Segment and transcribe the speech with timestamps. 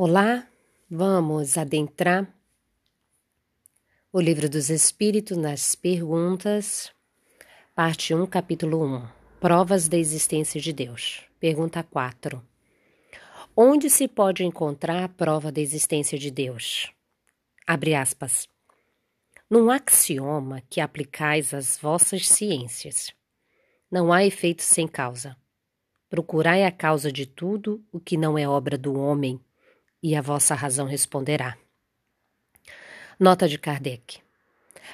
[0.00, 0.46] Olá,
[0.88, 2.32] vamos adentrar
[4.12, 6.92] o Livro dos Espíritos nas Perguntas,
[7.74, 9.08] parte 1, capítulo 1.
[9.40, 11.24] Provas da existência de Deus.
[11.40, 12.40] Pergunta 4.
[13.56, 16.92] Onde se pode encontrar a prova da existência de Deus?
[17.66, 18.48] Abre aspas.
[19.50, 23.12] Num axioma que aplicais às vossas ciências.
[23.90, 25.36] Não há efeito sem causa.
[26.08, 29.40] Procurai a causa de tudo o que não é obra do homem
[30.02, 31.56] e a vossa razão responderá.
[33.18, 34.20] Nota de Kardec.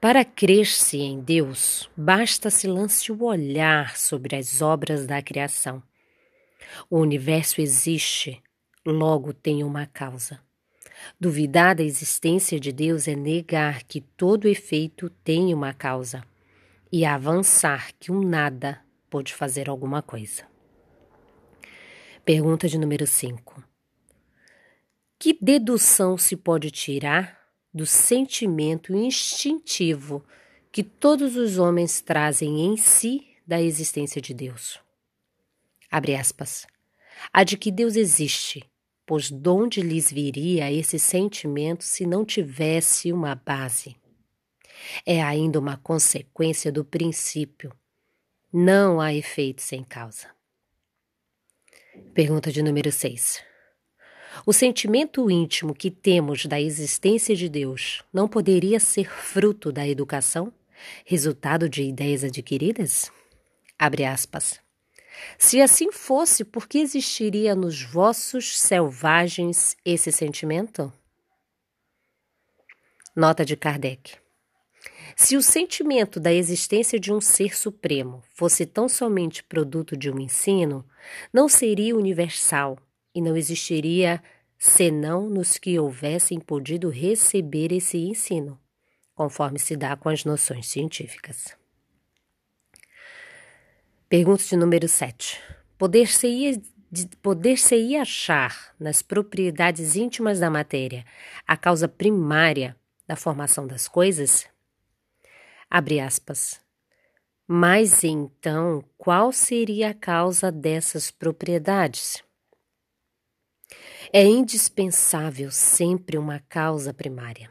[0.00, 5.82] Para crer-se em Deus, basta se lance o olhar sobre as obras da criação.
[6.90, 8.42] O universo existe,
[8.84, 10.40] logo tem uma causa.
[11.20, 16.24] Duvidar da existência de Deus é negar que todo efeito tem uma causa
[16.90, 20.44] e avançar que um nada pode fazer alguma coisa.
[22.24, 23.62] Pergunta de número 5.
[25.18, 27.40] Que dedução se pode tirar
[27.72, 30.24] do sentimento instintivo
[30.70, 34.78] que todos os homens trazem em si da existência de Deus?
[35.90, 36.66] Abre aspas.
[37.32, 38.62] A de que Deus existe,
[39.06, 43.96] pois de onde lhes viria esse sentimento se não tivesse uma base?
[45.06, 47.72] É ainda uma consequência do princípio.
[48.52, 50.28] Não há efeito sem causa.
[52.12, 53.42] Pergunta de número 6.
[54.44, 60.52] O sentimento íntimo que temos da existência de Deus não poderia ser fruto da educação,
[61.04, 63.10] resultado de ideias adquiridas?
[63.78, 64.60] Abre aspas.
[65.38, 70.92] Se assim fosse, por que existiria nos vossos selvagens esse sentimento?
[73.14, 74.16] Nota de Kardec.
[75.16, 80.20] Se o sentimento da existência de um ser supremo fosse tão somente produto de um
[80.20, 80.84] ensino,
[81.32, 82.78] não seria universal
[83.16, 84.22] e não existiria
[84.58, 88.60] senão nos que houvessem podido receber esse ensino,
[89.14, 91.56] conforme se dá com as noções científicas.
[94.06, 95.40] Pergunta de número 7.
[95.78, 96.60] Poder-se-ia
[97.22, 97.56] poder
[98.00, 101.04] achar nas propriedades íntimas da matéria
[101.46, 102.76] a causa primária
[103.06, 104.46] da formação das coisas?
[105.70, 106.60] Abre aspas.
[107.48, 112.25] Mas então, qual seria a causa dessas propriedades?
[114.12, 117.50] É indispensável sempre uma causa primária.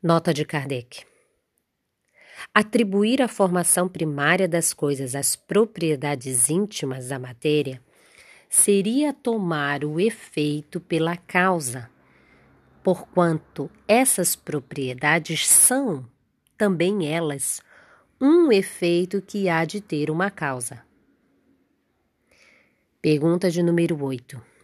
[0.00, 1.04] Nota de Kardec.
[2.54, 7.82] Atribuir a formação primária das coisas às propriedades íntimas da matéria
[8.48, 11.90] seria tomar o efeito pela causa,
[12.82, 16.08] porquanto essas propriedades são
[16.56, 17.60] também elas,
[18.20, 20.84] um efeito que há de ter uma causa.
[23.02, 24.57] Pergunta de número 8.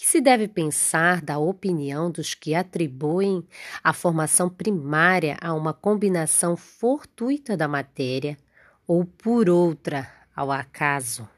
[0.00, 3.46] Que se deve pensar da opinião dos que atribuem
[3.84, 8.38] a formação primária a uma combinação fortuita da matéria
[8.86, 11.28] ou por outra ao acaso?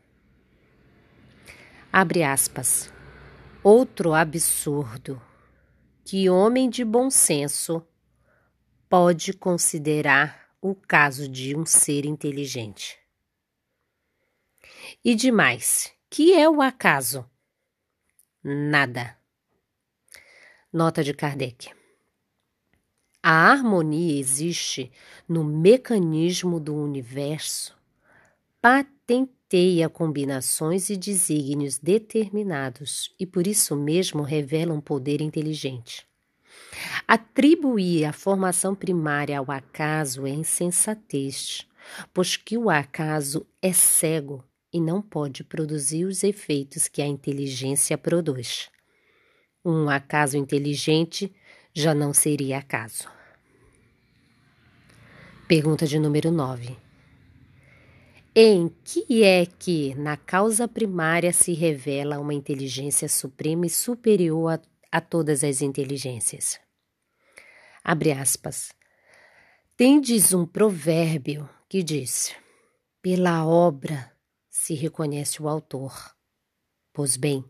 [1.93, 2.93] Abre aspas.
[3.65, 5.21] Outro absurdo
[6.05, 7.85] que homem de bom senso
[8.89, 12.97] pode considerar o caso de um ser inteligente.
[15.05, 17.29] E demais, que é o acaso?
[18.45, 19.17] Nada.
[20.73, 21.71] Nota de Kardec.
[23.23, 24.91] A harmonia existe
[25.29, 27.77] no mecanismo do universo,
[28.61, 36.05] patenteia combinações e desígnios determinados e por isso mesmo revela um poder inteligente.
[37.07, 41.65] Atribuir a formação primária ao acaso é insensatez,
[42.13, 47.99] pois que o acaso é cego e não pode produzir os efeitos que a inteligência
[47.99, 48.71] produz.
[49.65, 51.33] Um acaso inteligente
[51.75, 53.09] já não seria acaso.
[55.47, 56.77] Pergunta de número 9.
[58.35, 64.97] Em que é que, na causa primária, se revela uma inteligência suprema e superior a,
[64.97, 66.59] a todas as inteligências?
[67.85, 68.73] Abre aspas.
[69.77, 72.35] Tendes um provérbio que diz:
[73.03, 74.12] Pela obra
[74.53, 76.15] se reconhece o autor.
[76.93, 77.43] Pois bem,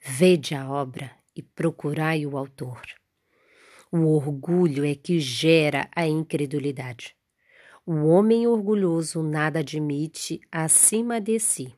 [0.00, 2.80] vede a obra e procurai o autor.
[3.90, 7.16] O orgulho é que gera a incredulidade.
[7.84, 11.74] O homem orgulhoso nada admite acima de si.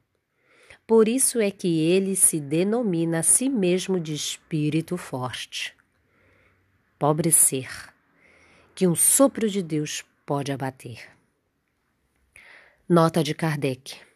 [0.87, 5.75] Por isso é que ele se denomina a si mesmo de espírito forte
[7.01, 7.71] pobre ser
[8.75, 11.09] que um sopro de Deus pode abater.
[12.87, 14.10] Nota de Kardec.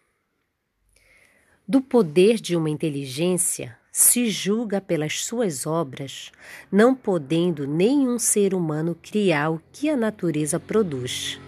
[1.66, 6.30] Do poder de uma inteligência se julga pelas suas obras,
[6.70, 11.40] não podendo nenhum ser humano criar o que a natureza produz.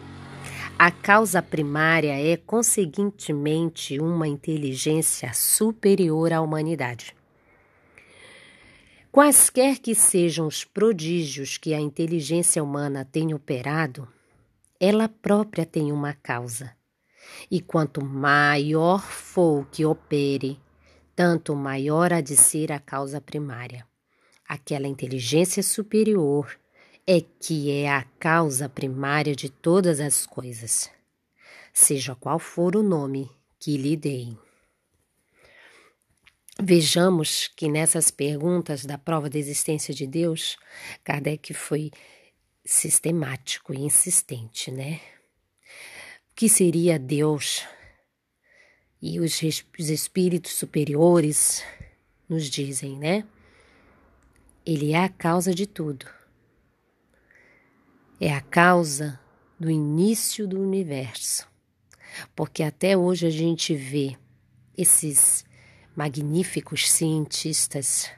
[0.79, 7.15] A causa primária é, conseguintemente, uma inteligência superior à humanidade.
[9.11, 14.07] Quaisquer que sejam os prodígios que a inteligência humana tem operado,
[14.79, 16.76] ela própria tem uma causa.
[17.51, 20.61] E quanto maior for o que opere,
[21.15, 23.87] tanto maior há de ser a causa primária.
[24.49, 26.57] Aquela inteligência superior
[27.07, 30.91] é que é a causa primária de todas as coisas,
[31.73, 34.39] seja qual for o nome que lhe deem.
[36.61, 40.57] Vejamos que nessas perguntas da prova da existência de Deus,
[41.05, 41.91] Kardec foi
[42.65, 45.01] sistemático e insistente, né?
[46.37, 47.65] Que seria Deus?
[49.01, 49.41] E os,
[49.79, 51.65] os espíritos superiores
[52.29, 53.27] nos dizem, né?
[54.65, 56.05] Ele é a causa de tudo.
[58.21, 59.19] É a causa
[59.59, 61.49] do início do universo.
[62.35, 64.15] Porque até hoje a gente vê
[64.77, 65.43] esses
[65.97, 68.11] magníficos cientistas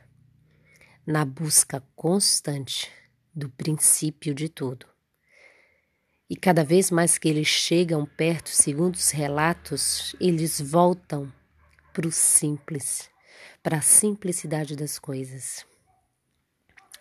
[1.06, 2.90] na busca constante
[3.32, 4.97] do princípio de tudo.
[6.30, 11.32] E cada vez mais que eles chegam perto, segundo os relatos, eles voltam
[11.92, 13.08] para o simples,
[13.62, 15.64] para a simplicidade das coisas.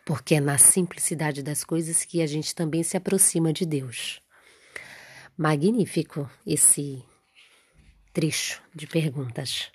[0.06, 4.22] Porque é na simplicidade das coisas que a gente também se aproxima de Deus.
[5.38, 7.04] Magnífico esse
[8.14, 9.70] trecho de perguntas.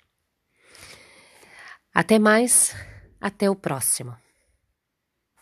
[1.93, 2.75] Até mais,
[3.21, 4.17] até o próximo.